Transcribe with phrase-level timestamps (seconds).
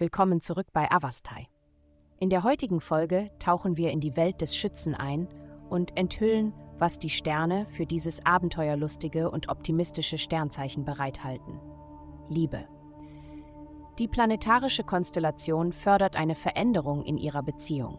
[0.00, 1.46] Willkommen zurück bei Avastai.
[2.20, 5.28] In der heutigen Folge tauchen wir in die Welt des Schützen ein
[5.68, 11.60] und enthüllen, was die Sterne für dieses abenteuerlustige und optimistische Sternzeichen bereithalten.
[12.30, 12.64] Liebe.
[13.98, 17.98] Die planetarische Konstellation fördert eine Veränderung in ihrer Beziehung.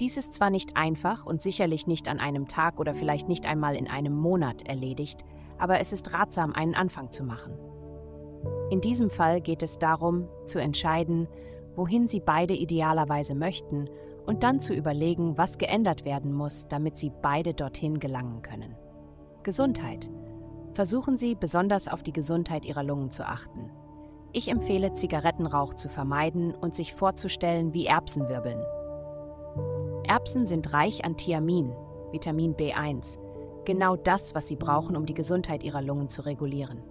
[0.00, 3.74] Dies ist zwar nicht einfach und sicherlich nicht an einem Tag oder vielleicht nicht einmal
[3.74, 5.24] in einem Monat erledigt,
[5.56, 7.71] aber es ist ratsam, einen Anfang zu machen.
[8.70, 11.28] In diesem Fall geht es darum, zu entscheiden,
[11.76, 13.88] wohin sie beide idealerweise möchten
[14.26, 18.76] und dann zu überlegen, was geändert werden muss, damit sie beide dorthin gelangen können.
[19.42, 20.10] Gesundheit.
[20.72, 23.70] Versuchen Sie besonders auf die Gesundheit Ihrer Lungen zu achten.
[24.32, 28.62] Ich empfehle, Zigarettenrauch zu vermeiden und sich vorzustellen wie Erbsenwirbeln.
[30.04, 31.74] Erbsen sind reich an Thiamin,
[32.10, 33.18] Vitamin B1,
[33.66, 36.82] genau das, was Sie brauchen, um die Gesundheit Ihrer Lungen zu regulieren.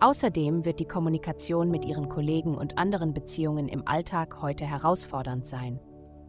[0.00, 5.80] Außerdem wird die Kommunikation mit Ihren Kollegen und anderen Beziehungen im Alltag heute herausfordernd sein.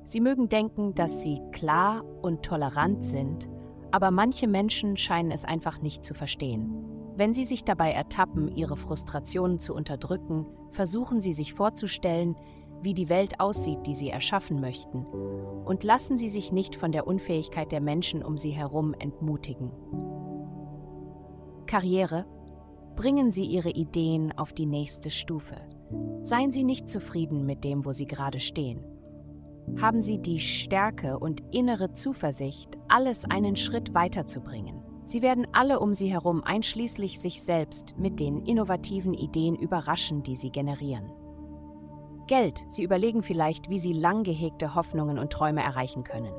[0.04, 3.48] Sie mögen denken, dass Sie klar und tolerant sind,
[3.92, 6.74] aber manche Menschen scheinen es einfach nicht zu verstehen.
[7.16, 12.36] Wenn Sie sich dabei ertappen, Ihre Frustrationen zu unterdrücken, versuchen Sie sich vorzustellen,
[12.82, 17.06] wie die Welt aussieht, die Sie erschaffen möchten, und lassen Sie sich nicht von der
[17.06, 19.72] Unfähigkeit der Menschen um Sie herum entmutigen.
[21.68, 22.26] Karriere
[23.00, 25.56] Bringen Sie Ihre Ideen auf die nächste Stufe.
[26.22, 28.84] Seien Sie nicht zufrieden mit dem, wo Sie gerade stehen.
[29.80, 34.84] Haben Sie die Stärke und innere Zuversicht, alles einen Schritt weiterzubringen.
[35.06, 40.36] Sie werden alle um Sie herum, einschließlich sich selbst, mit den innovativen Ideen überraschen, die
[40.36, 41.10] Sie generieren.
[42.28, 42.66] Geld.
[42.68, 46.34] Sie überlegen vielleicht, wie Sie lang gehegte Hoffnungen und Träume erreichen können.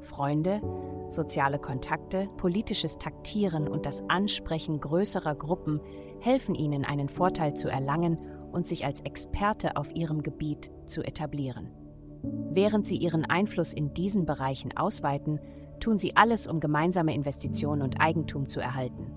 [0.00, 0.62] Freunde,
[1.08, 5.80] soziale Kontakte, politisches Taktieren und das Ansprechen größerer Gruppen
[6.20, 8.18] helfen ihnen, einen Vorteil zu erlangen
[8.52, 11.70] und sich als Experte auf ihrem Gebiet zu etablieren.
[12.50, 15.40] Während sie ihren Einfluss in diesen Bereichen ausweiten,
[15.80, 19.12] tun sie alles, um gemeinsame Investitionen und Eigentum zu erhalten.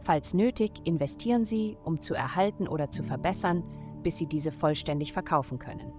[0.00, 3.62] Falls nötig, investieren sie, um zu erhalten oder zu verbessern,
[4.02, 5.92] bis sie diese vollständig verkaufen können.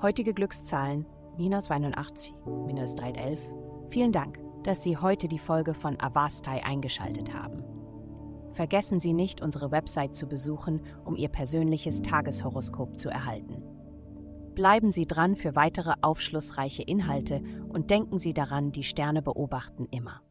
[0.00, 1.06] Heutige Glückszahlen
[1.36, 2.34] minus 82,
[2.66, 3.40] minus 311.
[3.90, 7.62] Vielen Dank, dass Sie heute die Folge von Avastai eingeschaltet haben.
[8.56, 13.62] Vergessen Sie nicht, unsere Website zu besuchen, um Ihr persönliches Tageshoroskop zu erhalten.
[14.54, 20.22] Bleiben Sie dran für weitere aufschlussreiche Inhalte und denken Sie daran, die Sterne beobachten immer.